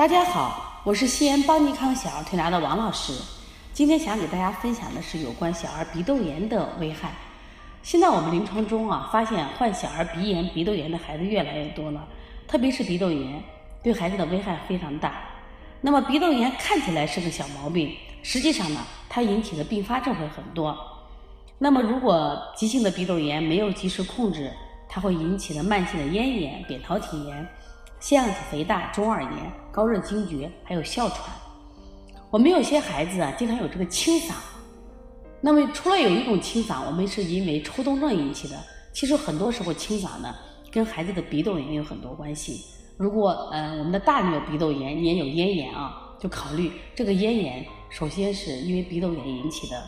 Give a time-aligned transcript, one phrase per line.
[0.00, 3.12] 大家好，我是西安邦尼康小儿推拿的王老师。
[3.74, 7.12] 今天想给大家分享的是有关小儿鼻窦炎的危害。
[7.82, 12.02] 现在我们临床中啊，发现患小儿鼻炎、鼻窦炎的孩子越来越多了，
[12.48, 13.44] 特别是鼻窦炎
[13.82, 15.20] 对孩子的危害非常大。
[15.82, 20.74] 那么鼻窦炎看起来是个小毛病，实际上呢，它引起的并发症会很多。
[21.58, 24.50] 那么如果急性的鼻窦炎没有及时控制，
[24.88, 27.46] 它会引起的慢性的咽炎、扁桃体炎。
[28.00, 29.30] 腺样体肥大、中耳炎、
[29.70, 31.20] 高热惊厥，还有哮喘。
[32.30, 34.32] 我们有些孩子啊，经常有这个清嗓。
[35.42, 38.56] 那么除了有一种清嗓，我们是因为抽动症引起的。
[38.92, 40.34] 其实很多时候清嗓呢，
[40.70, 42.64] 跟孩子的鼻窦炎有很多关系。
[42.96, 49.82] 如果呃我们的大人有鼻窦炎，也有咽炎啊，就考虑这个咽炎，首先是因为鼻窦炎引起的。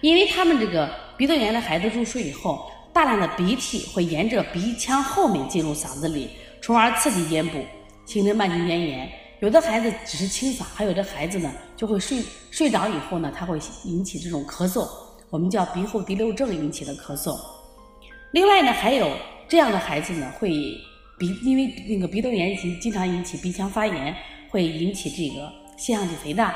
[0.00, 6.30] 因为他们这个鼻窦炎的孩子入睡以后，大量的鼻涕会沿着鼻腔后面进入嗓子里。
[6.64, 7.62] 从而刺激咽部，
[8.06, 9.12] 形成慢性咽炎。
[9.40, 14.88] 有的孩子只是清嗓，还有的孩子呢就会睡睡着以后呢，他会引起这种咳嗽，
[15.28, 17.38] 我们叫鼻后滴漏症引起的咳嗽。
[18.30, 19.14] 另外呢，还有
[19.46, 20.48] 这样的孩子呢，会
[21.18, 24.16] 鼻因为那个鼻窦炎经经常引起鼻腔发炎，
[24.48, 26.54] 会引起这个腺样体肥大，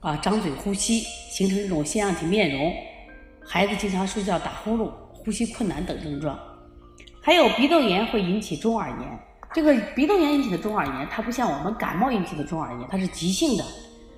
[0.00, 2.70] 啊，张嘴呼吸，形成这种腺样体面容。
[3.42, 6.38] 孩子经常睡觉打呼噜、呼吸困难等症状。
[7.24, 9.18] 还有鼻窦炎会引起中耳炎，
[9.54, 13.64] 这个鼻窦炎引起的中耳炎，它不像我们感冒引起的中耳炎，它是急性的，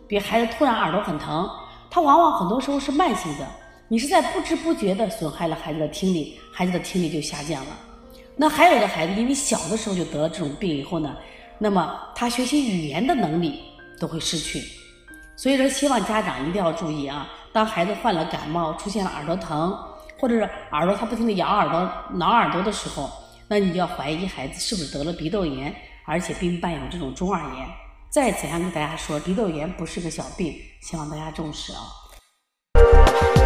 [0.09, 1.47] 比孩子突然耳朵很疼，
[1.91, 3.47] 它往往很多时候是慢性的，
[3.89, 7.77] 你是在不知不觉的损害了孩子的听力，孩子的听力就下降了。
[8.37, 11.15] 那还有的孩子因为小的时候就得了这种病以后呢，
[11.59, 13.61] 那么他学习语言的能力
[14.01, 14.63] 都会失去。
[15.37, 19.77] 所以说，希望家长一定要注意啊，当孩子患了感冒，出现了耳朵疼。
[20.19, 23.11] 或者是耳朵他不停的咬耳朵、挠耳朵的时候，
[23.49, 25.75] 那你就要怀疑孩子是不是得了鼻窦炎，
[26.07, 27.67] 而且并伴有这种中耳炎。
[28.11, 33.44] 再怎样跟大家说，鼻窦炎不是个小病，希望大家重视啊。